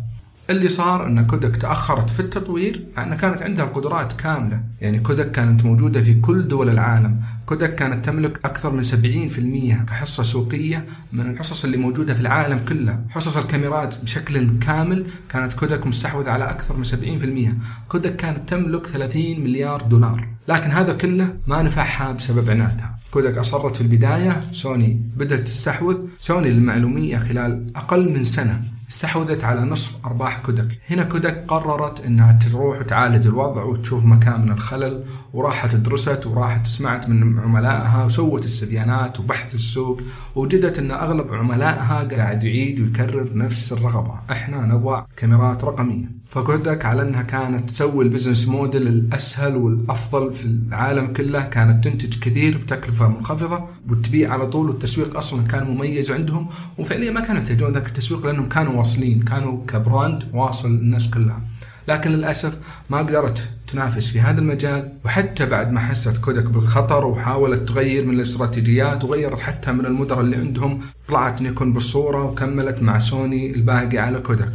اللي 0.50 0.70
صار 0.70 1.08
إن 1.08 1.28
كودك 1.28 1.56
تأخرت 1.56 2.10
في 2.10 2.20
التطوير 2.20 2.86
مع 2.98 3.04
انها 3.04 3.18
كانت 3.18 3.42
عندها 3.42 3.66
القدرات 3.66 4.14
كاملة، 4.14 4.64
يعني 4.82 5.00
كودك 5.00 5.32
كانت 5.32 5.66
موجودة 5.66 6.02
في 6.02 6.14
كل 6.14 6.48
دول 6.48 6.70
العالم، 6.70 7.22
كودك 7.46 7.76
كانت 7.76 8.06
تملك 8.06 8.40
أكثر 8.46 8.72
من 8.72 8.84
70% 8.84 9.86
كحصة 9.88 10.24
سوقية 10.24 10.86
من 11.14 11.30
الحصص 11.30 11.64
اللي 11.66 11.78
موجودة 11.78 12.14
في 12.14 12.20
العالم 12.20 12.60
كله، 12.70 13.00
حصص 13.10 13.38
الكاميرات 13.38 14.04
بشكل 14.04 14.60
كامل 14.60 15.06
كانت 15.30 15.54
كودك 15.54 15.88
مستحوذ 15.88 16.30
على 16.30 16.44
أكثر 16.44 16.78
من 16.78 16.84
70%، 16.84 17.58
كودك 17.88 18.16
كانت 18.16 18.50
تملك 18.50 18.88
30 18.88 19.40
مليار 19.40 19.82
دولار، 19.82 20.28
لكن 20.48 20.70
هذا 20.70 20.94
كله 20.94 21.36
ما 21.48 21.62
نفعها 21.62 22.12
بسبب 22.12 22.50
عنادها. 22.50 22.98
كودك 23.12 23.38
أصرت 23.38 23.76
في 23.76 23.82
البداية. 23.82 24.44
سوني 24.52 25.02
بدأت 25.18 25.48
تستحوذ. 25.48 26.06
سوني 26.20 26.50
للمعلومية 26.52 27.18
خلال 27.18 27.68
أقل 27.76 28.14
من 28.14 28.24
سنة 28.24 28.62
استحوذت 28.92 29.44
على 29.44 29.62
نصف 29.62 29.96
أرباح 30.06 30.40
كودك. 30.40 30.80
هنا 30.90 31.04
كودك 31.04 31.46
قررت 31.48 32.06
أنها 32.06 32.32
تروح 32.32 32.80
وتعالج 32.80 33.28
الوضع 33.28 33.64
وتشوف 33.64 34.06
مكمن 34.06 34.52
الخلل 34.52 35.04
وراحت 35.34 35.76
درست 35.76 36.26
وراحت 36.26 36.68
سمعت 36.68 37.10
من 37.10 37.40
عملائها 37.40 38.06
وسوت 38.06 38.46
استبيانات 38.46 39.20
وبحث 39.20 39.56
السوق 39.56 40.02
وجدت 40.36 40.80
أن 40.80 40.92
أغلب 40.92 41.34
عملائها 41.34 42.04
قاعد 42.04 42.44
يعيد 42.44 42.80
ويكرر 42.80 43.38
نفس 43.38 43.74
الرغبة. 43.74 44.14
إحنا 44.32 44.66
نبغى 44.66 45.06
كاميرات 45.18 45.64
رقمية. 45.64 46.22
فكودك 46.30 46.86
على 46.86 47.02
إنها 47.02 47.22
كانت 47.22 47.70
تسوي 47.70 48.04
ال 48.06 48.10
business 48.10 48.48
model 48.48 48.88
الأسهل 48.88 49.56
والأفضل 49.56 50.34
في 50.34 50.46
العالم 50.46 51.14
كله. 51.14 51.42
كانت 51.42 51.84
تنتج 51.84 52.20
كثير 52.20 52.58
بتكلفة 52.58 53.08
منخفضة 53.08 53.68
وتبيع 53.90 54.34
على 54.34 54.48
طول 54.48 54.70
والتسويق 54.70 55.18
أصلا 55.18 55.48
كان 55.48 55.68
مميز 55.68 56.12
عندهم. 56.12 56.50
وفعليا 56.78 57.12
ما 57.12 57.20
كانوا 57.20 57.42
يحتاجون 57.42 57.72
ذاك 57.72 57.88
التسويق 57.88 58.26
لأنهم 58.26 58.50
كانوا 58.50 58.81
واصلين 58.82 59.22
كانوا 59.22 59.66
ك 59.68 59.77
brand 59.77 60.24
واصل 60.34 60.72
للناس 60.78 61.10
كلها. 61.10 61.42
لكن 61.88 62.12
للأسف 62.12 62.58
ما 62.90 62.98
قدرت 62.98 63.50
تنافس 63.68 64.08
في 64.08 64.22
هذا 64.22 64.40
المجال 64.42 64.94
وحتى 65.06 65.46
بعد 65.46 65.72
ما 65.72 65.80
حست 65.80 66.18
كودك 66.18 66.50
بالخطر 66.50 67.06
وحاولت 67.06 67.70
تغير 67.70 68.06
من 68.06 68.16
الاستراتيجيات 68.16 69.04
وغيرت 69.04 69.40
حتى 69.40 69.72
من 69.72 69.86
المدراء 69.86 70.22
اللي 70.22 70.36
عندهم 70.36 70.82
طلعت 71.08 71.42
نيكون 71.42 71.74
بالصورة 71.74 72.24
وكملت 72.24 72.82
مع 72.82 73.00
سوني 73.00 73.56
الباقي 73.56 73.98
على 73.98 74.20
كودك. 74.20 74.52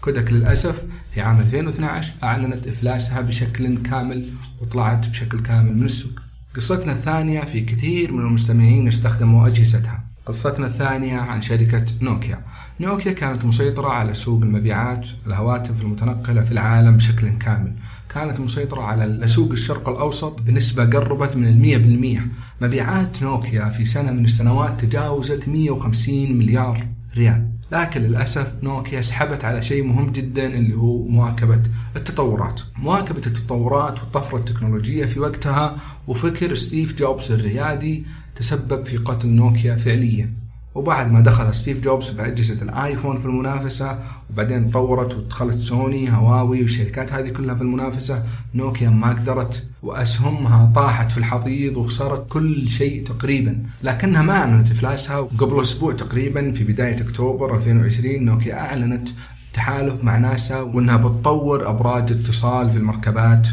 كودك 0.00 0.32
للأسف 0.32 0.82
في 1.14 1.20
عام 1.20 1.40
2012 1.40 2.12
أعلنت 2.22 2.66
إفلاسها 2.66 3.20
بشكل 3.20 3.78
كامل 3.82 4.28
وطلعت 4.60 5.08
بشكل 5.08 5.40
كامل 5.40 5.76
من 5.76 5.84
السوق. 5.84 6.20
قصتنا 6.56 6.92
الثانية 6.92 7.40
في 7.40 7.60
كثير 7.60 8.12
من 8.12 8.20
المستمعين 8.20 8.88
استخدموا 8.88 9.46
أجهزتها. 9.46 10.09
قصتنا 10.26 10.66
الثانية 10.66 11.18
عن 11.18 11.42
شركة 11.42 11.84
نوكيا. 12.02 12.40
نوكيا 12.80 13.12
كانت 13.12 13.44
مسيطرة 13.44 13.88
على 13.88 14.14
سوق 14.14 14.42
المبيعات 14.42 15.08
الهواتف 15.26 15.82
المتنقلة 15.82 16.42
في 16.42 16.52
العالم 16.52 16.96
بشكل 16.96 17.28
كامل. 17.28 17.72
كانت 18.14 18.40
مسيطرة 18.40 18.82
على 18.82 19.26
سوق 19.26 19.52
الشرق 19.52 19.88
الأوسط 19.88 20.42
بنسبة 20.42 20.84
قربت 20.84 21.36
من 21.36 21.46
المية 21.46 21.78
بالمية. 21.78 22.26
مبيعات 22.60 23.22
نوكيا 23.22 23.64
في 23.64 23.86
سنة 23.86 24.10
من 24.12 24.24
السنوات 24.24 24.84
تجاوزت 24.84 25.48
150 25.48 26.38
مليار 26.38 26.86
ريال. 27.16 27.48
لكن 27.72 28.00
للأسف 28.00 28.54
نوكيا 28.62 29.00
سحبت 29.00 29.44
على 29.44 29.62
شيء 29.62 29.84
مهم 29.84 30.10
جدا 30.12 30.46
اللي 30.46 30.74
هو 30.74 31.08
مواكبة 31.08 31.62
التطورات. 31.96 32.60
مواكبة 32.76 33.22
التطورات 33.26 34.00
والطفرة 34.00 34.38
التكنولوجية 34.38 35.06
في 35.06 35.20
وقتها 35.20 35.76
وفكر 36.08 36.54
ستيف 36.54 36.94
جوبز 36.98 37.32
الريادي 37.32 38.04
تسبب 38.40 38.84
في 38.84 38.96
قتل 38.96 39.28
نوكيا 39.28 39.76
فعليا. 39.76 40.40
وبعد 40.74 41.12
ما 41.12 41.20
دخل 41.20 41.54
ستيف 41.54 41.80
جوبز 41.80 42.10
بأجهزة 42.10 42.62
الآيفون 42.62 43.16
في 43.16 43.26
المنافسة 43.26 43.98
وبعدين 44.30 44.70
تطورت 44.70 45.14
ودخلت 45.14 45.58
سوني 45.58 46.12
هواوي 46.12 46.62
والشركات 46.62 47.12
هذه 47.12 47.28
كلها 47.28 47.54
في 47.54 47.62
المنافسة 47.62 48.24
نوكيا 48.54 48.90
ما 48.90 49.08
قدرت 49.08 49.66
وأسهمها 49.82 50.72
طاحت 50.74 51.12
في 51.12 51.18
الحضيض 51.18 51.76
وخسرت 51.76 52.28
كل 52.28 52.68
شيء 52.68 53.04
تقريبا. 53.06 53.62
لكنها 53.82 54.22
ما 54.22 54.32
أعلنت 54.32 54.70
إفلاسها 54.70 55.18
وقبل 55.18 55.62
أسبوع 55.62 55.92
تقريبا 55.92 56.52
في 56.52 56.64
بداية 56.64 57.00
أكتوبر 57.00 57.54
2020 57.56 58.24
نوكيا 58.24 58.54
أعلنت 58.54 59.08
تحالف 59.52 60.04
مع 60.04 60.18
ناسا 60.18 60.60
وأنها 60.60 60.96
بتطور 60.96 61.70
أبراج 61.70 62.12
اتصال 62.12 62.70
في 62.70 62.76
المركبات 62.76 63.48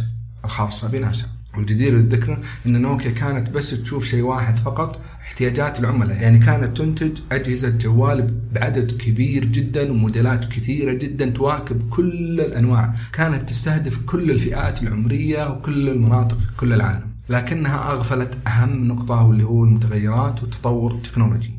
الخاصة 0.45 0.89
بناسا. 0.89 1.36
والجدير 1.57 1.95
بالذكر 1.95 2.39
إن 2.65 2.81
نوكيا 2.81 3.11
كانت 3.11 3.49
بس 3.49 3.69
تشوف 3.69 4.05
شيء 4.05 4.21
واحد 4.21 4.59
فقط 4.59 5.01
احتياجات 5.21 5.79
العملاء. 5.79 6.21
يعني 6.21 6.39
كانت 6.39 6.77
تنتج 6.77 7.19
أجهزة 7.31 7.69
جوال 7.69 8.41
بعدد 8.51 8.91
كبير 8.91 9.45
جدا 9.45 9.91
وموديلات 9.91 10.45
كثيرة 10.45 10.93
جدا 10.93 11.29
تواكب 11.29 11.89
كل 11.89 12.41
الأنواع. 12.41 12.93
كانت 13.13 13.49
تستهدف 13.49 13.99
كل 14.05 14.31
الفئات 14.31 14.83
العمرية 14.83 15.51
وكل 15.51 15.89
المناطق 15.89 16.37
في 16.37 16.47
كل 16.57 16.73
العالم. 16.73 17.17
لكنها 17.29 17.91
أغفلت 17.91 18.37
أهم 18.47 18.87
نقطة 18.87 19.23
واللي 19.23 19.43
هو 19.43 19.63
المتغيرات 19.63 20.43
والتطور 20.43 20.91
التكنولوجي. 20.91 21.51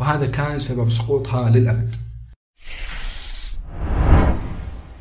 وهذا 0.00 0.26
كان 0.26 0.58
سبب 0.58 0.90
سقوطها 0.90 1.50
للأبد. 1.50 1.96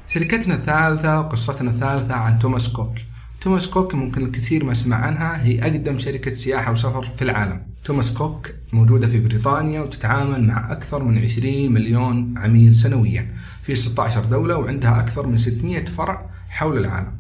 شركتنا 0.07 0.55
الثالثة 0.55 1.19
وقصتنا 1.19 1.71
الثالثة 1.71 2.13
عن 2.13 2.39
توماس 2.39 2.69
كوك. 2.69 2.95
توماس 3.41 3.69
كوك 3.69 3.95
ممكن 3.95 4.25
الكثير 4.25 4.65
ما 4.65 4.73
سمع 4.73 4.95
عنها. 4.95 5.43
هي 5.43 5.61
أقدم 5.61 5.99
شركة 5.99 6.33
سياحة 6.33 6.71
وسفر 6.71 7.03
في 7.17 7.21
العالم. 7.21 7.61
توماس 7.83 8.13
كوك 8.13 8.51
موجودة 8.73 9.07
في 9.07 9.19
بريطانيا 9.19 9.81
وتتعامل 9.81 10.47
مع 10.47 10.71
أكثر 10.71 11.03
من 11.03 11.17
20 11.17 11.73
مليون 11.73 12.37
عميل 12.37 12.75
سنويا 12.75 13.35
في 13.63 13.75
16 13.75 14.25
دولة 14.25 14.57
وعندها 14.57 14.99
أكثر 14.99 15.27
من 15.27 15.37
600 15.37 15.85
فرع 15.85 16.29
حول 16.49 16.77
العالم. 16.77 17.11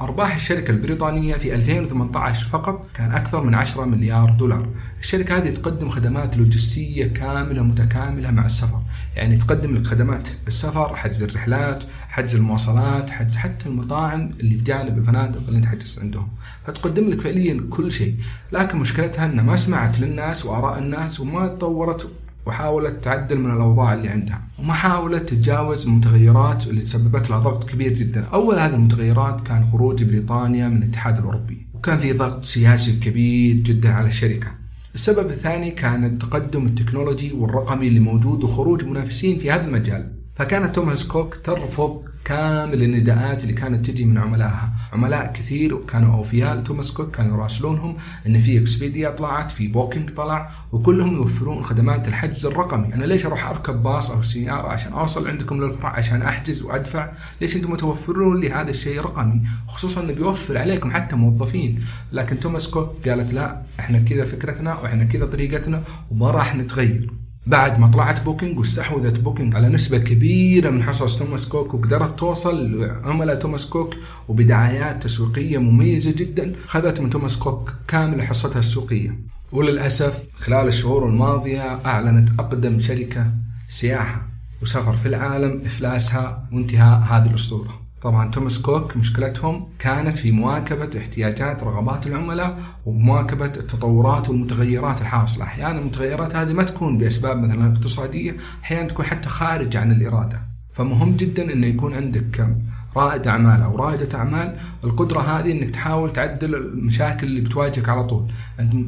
أرباح 0.00 0.34
الشركة 0.34 0.70
البريطانية 0.70 1.36
في 1.36 1.54
2018 1.54 2.48
فقط 2.48 2.86
كان 2.94 3.12
أكثر 3.12 3.44
من 3.44 3.54
10 3.54 3.84
مليار 3.84 4.30
دولار. 4.30 4.68
الشركة 5.00 5.36
هذه 5.36 5.50
تقدم 5.50 5.88
خدمات 5.88 6.36
لوجستية 6.36 7.06
كاملة 7.06 7.62
متكاملة 7.62 8.30
مع 8.30 8.46
السفر. 8.46 8.81
يعني 9.16 9.36
تقدم 9.36 9.74
لك 9.74 9.86
خدمات 9.86 10.28
السفر 10.46 10.96
حجز 10.96 11.22
الرحلات 11.22 11.84
حجز 12.08 12.34
المواصلات 12.34 13.10
حجز 13.10 13.36
حتى 13.36 13.68
المطاعم 13.68 14.30
اللي 14.40 14.56
في 14.56 14.64
جانب 14.64 14.98
الفنادق 14.98 15.46
اللي 15.46 15.56
انت 15.56 15.66
حجزت 15.66 15.98
عندهم. 15.98 16.28
فتقدم 16.66 17.10
لك 17.10 17.20
فعليا 17.20 17.66
كل 17.70 17.92
شيء. 17.92 18.14
لكن 18.52 18.78
مشكلتها 18.78 19.26
إنها 19.26 19.44
ما 19.44 19.56
سمعت 19.56 20.00
للناس 20.00 20.46
وآراء 20.46 20.78
الناس 20.78 21.20
وما 21.20 21.48
تطورت 21.48 22.08
وحاولت 22.46 23.04
تعدل 23.04 23.38
من 23.38 23.50
الأوضاع 23.50 23.94
اللي 23.94 24.08
عندها. 24.08 24.42
وما 24.58 24.74
حاولت 24.74 25.28
تتجاوز 25.28 25.86
المتغيرات 25.86 26.66
اللي 26.66 26.80
تسببت 26.80 27.30
لها 27.30 27.38
ضغط 27.38 27.70
كبير 27.70 27.92
جدا. 27.92 28.24
أول 28.24 28.58
هذه 28.58 28.74
المتغيرات 28.74 29.40
كان 29.40 29.64
خروج 29.72 30.04
بريطانيا 30.04 30.68
من 30.68 30.82
الاتحاد 30.82 31.18
الأوروبي. 31.18 31.66
وكان 31.74 31.98
في 31.98 32.12
ضغط 32.12 32.44
سياسي 32.44 32.92
كبير 32.92 33.56
جدا 33.56 33.92
على 33.92 34.06
الشركة. 34.06 34.61
السبب 34.94 35.30
الثاني 35.30 35.70
كان 35.70 36.04
التقدم 36.04 36.66
التكنولوجي 36.66 37.32
والرقمي 37.32 37.88
اللي 37.88 38.00
موجود 38.00 38.44
وخروج 38.44 38.84
منافسين 38.84 39.38
في 39.38 39.50
هذا 39.50 39.66
المجال. 39.66 40.21
فكانت 40.34 40.74
توماس 40.74 41.06
كوك 41.06 41.36
ترفض 41.44 42.02
كامل 42.24 42.82
النداءات 42.82 43.42
اللي 43.42 43.52
كانت 43.52 43.86
تجي 43.86 44.04
من 44.04 44.18
عملائها. 44.18 44.72
عملاء 44.92 45.32
كثير 45.32 45.78
كانوا 45.86 46.16
أوفياء 46.16 46.54
لتوماس 46.54 46.92
كوك 46.92 47.16
كانوا 47.16 47.36
يراسلونهم 47.36 47.96
إن 48.26 48.40
في 48.40 48.58
إكسبيديا 48.58 49.10
طلعت 49.10 49.50
في 49.50 49.68
بوكينج 49.68 50.10
طلع 50.10 50.50
وكلهم 50.72 51.14
يوفرون 51.14 51.62
خدمات 51.62 52.08
الحجز 52.08 52.46
الرقمي. 52.46 52.94
أنا 52.94 53.04
ليش 53.04 53.26
أروح 53.26 53.48
أركب 53.48 53.82
باص 53.82 54.10
أو 54.10 54.22
سيارة 54.22 54.68
عشان 54.68 54.92
أوصل 54.92 55.28
عندكم 55.28 55.60
للفرع 55.62 55.90
عشان 55.90 56.22
أحجز 56.22 56.62
وأدفع؟ 56.62 57.12
ليش 57.40 57.56
أنتم 57.56 57.76
توفرون 57.76 58.40
لي 58.40 58.50
هذا 58.52 58.70
الشيء 58.70 59.00
رقمي؟ 59.00 59.42
خصوصا 59.68 60.00
إنه 60.02 60.12
بيوفر 60.12 60.58
عليكم 60.58 60.90
حتى 60.90 61.16
موظفين. 61.16 61.84
لكن 62.12 62.40
توماس 62.40 62.68
كوك 62.68 63.08
قالت 63.08 63.32
لا 63.32 63.62
إحنا 63.80 63.98
كذا 63.98 64.24
فكرتنا 64.24 64.74
وإحنا 64.74 65.04
كذا 65.04 65.26
طريقتنا 65.26 65.82
وما 66.10 66.30
راح 66.30 66.56
نتغير. 66.56 67.21
بعد 67.46 67.78
ما 67.78 67.86
طلعت 67.86 68.20
بوكينج 68.24 68.58
واستحوذت 68.58 69.20
بوكينج 69.20 69.56
على 69.56 69.68
نسبة 69.68 69.98
كبيرة 69.98 70.70
من 70.70 70.82
حصص 70.82 71.18
توماس 71.18 71.48
كوك 71.48 71.74
وقدرت 71.74 72.18
توصل 72.18 72.80
لعملاء 72.80 73.34
توماس 73.34 73.66
كوك 73.66 73.94
وبدعايات 74.28 75.02
تسويقية 75.02 75.58
مميزة 75.58 76.12
جدا 76.12 76.52
خذت 76.66 77.00
من 77.00 77.10
توماس 77.10 77.36
كوك 77.36 77.74
كامل 77.88 78.22
حصتها 78.22 78.58
السوقية. 78.58 79.18
وللأسف 79.52 80.28
خلال 80.34 80.68
الشهور 80.68 81.08
الماضية 81.08 81.80
أعلنت 81.86 82.40
أقدم 82.40 82.80
شركة 82.80 83.32
سياحة 83.68 84.28
وسفر 84.62 84.92
في 84.92 85.06
العالم 85.08 85.62
إفلاسها 85.64 86.48
وانتهاء 86.52 87.00
هذه 87.00 87.30
الأسطورة. 87.30 87.81
طبعا 88.02 88.30
توماس 88.30 88.62
كوك 88.62 88.96
مشكلتهم 88.96 89.68
كانت 89.78 90.16
في 90.16 90.32
مواكبة 90.32 90.98
احتياجات 90.98 91.62
رغبات 91.62 92.06
العملاء 92.06 92.58
ومواكبة 92.86 93.44
التطورات 93.44 94.28
والمتغيرات 94.28 95.00
الحاصلة. 95.00 95.44
أحيانا 95.44 95.78
المتغيرات 95.78 96.36
هذه 96.36 96.52
ما 96.52 96.62
تكون 96.62 96.98
بأسباب 96.98 97.36
مثلا 97.36 97.72
اقتصادية 97.72 98.36
أحيانا 98.64 98.88
تكون 98.88 99.04
حتى 99.04 99.28
خارج 99.28 99.76
عن 99.76 99.92
الإرادة. 99.92 100.40
فمهم 100.72 101.16
جدا 101.16 101.52
أنه 101.52 101.66
يكون 101.66 101.94
عندك 101.94 102.56
رائد 102.96 103.26
أعمال 103.26 103.62
أو 103.62 103.76
رائدة 103.76 104.18
أعمال. 104.18 104.56
القدرة 104.84 105.20
هذه 105.20 105.52
إنك 105.52 105.70
تحاول 105.70 106.12
تعدل 106.12 106.54
المشاكل 106.54 107.26
اللي 107.26 107.40
بتواجهك 107.40 107.88
على 107.88 108.04
طول، 108.04 108.32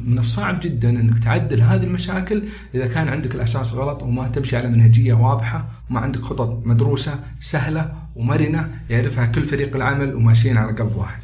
من 0.05 0.19
الصعب 0.19 0.59
جدا 0.59 0.89
إنك 0.89 1.19
تعدل 1.19 1.61
هذه 1.61 1.83
المشاكل 1.83 2.43
إذا 2.75 2.87
كان 2.87 3.07
عندك 3.07 3.35
الأساس 3.35 3.73
غلط 3.73 4.03
وما 4.03 4.27
تمشي 4.27 4.57
على 4.57 4.67
منهجية 4.67 5.13
واضحة 5.13 5.65
وما 5.89 5.99
عندك 5.99 6.21
خطط 6.21 6.61
مدروسة 6.65 7.19
سهلة 7.39 8.04
ومرنه 8.15 8.79
يعرفها 8.89 9.25
كل 9.25 9.41
فريق 9.41 9.75
العمل 9.75 10.15
وماشيين 10.15 10.57
على 10.57 10.71
قلب 10.71 10.95
واحد. 10.95 11.21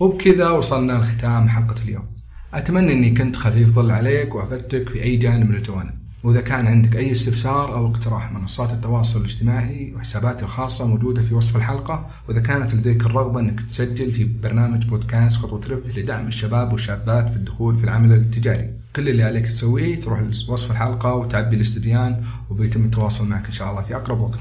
وبكذا 0.00 0.48
وصلنا 0.48 0.92
لختام 0.92 1.48
حلقة 1.48 1.82
اليوم. 1.82 2.16
أتمنى 2.54 2.92
إني 2.92 3.14
كنت 3.14 3.36
خفيف 3.36 3.68
ظل 3.68 3.90
عليك 3.90 4.34
وأفدتك 4.34 4.88
في 4.88 5.02
أي 5.02 5.16
جانب 5.16 5.50
من 5.50 5.56
الجوانب. 5.56 6.05
وإذا 6.26 6.40
كان 6.40 6.66
عندك 6.66 6.96
أي 6.96 7.12
استفسار 7.12 7.74
أو 7.74 7.86
اقتراح 7.86 8.32
منصات 8.32 8.72
التواصل 8.72 9.20
الاجتماعي 9.20 9.94
وحساباتي 9.94 10.44
الخاصة 10.44 10.86
موجودة 10.86 11.22
في 11.22 11.34
وصف 11.34 11.56
الحلقة. 11.56 12.06
وإذا 12.28 12.40
كانت 12.40 12.74
لديك 12.74 13.06
الرغبة 13.06 13.40
أنك 13.40 13.60
تسجل 13.60 14.12
في 14.12 14.24
برنامج 14.24 14.86
بودكاست 14.86 15.36
خطوة 15.36 15.60
ربح 15.70 15.96
لدعم 15.96 16.26
الشباب 16.26 16.72
والشابات 16.72 17.30
في 17.30 17.36
الدخول 17.36 17.76
في 17.76 17.84
العمل 17.84 18.12
التجاري. 18.12 18.70
كل 18.96 19.08
اللي 19.08 19.22
عليك 19.22 19.46
تسويه 19.46 20.00
تروح 20.00 20.20
لوصف 20.20 20.70
الحلقة 20.70 21.14
وتعبي 21.14 21.56
الاستبيان 21.56 22.24
وبيتم 22.50 22.84
التواصل 22.84 23.28
معك 23.28 23.46
إن 23.46 23.52
شاء 23.52 23.70
الله 23.70 23.82
في 23.82 23.96
أقرب 23.96 24.20
وقت 24.20 24.38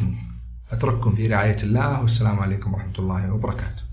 أترككم 0.71 1.15
في 1.15 1.27
رعاية 1.27 1.57
الله 1.63 2.01
والسلام 2.01 2.39
عليكم 2.39 2.73
ورحمة 2.73 2.93
الله 2.99 3.33
وبركاته. 3.33 3.84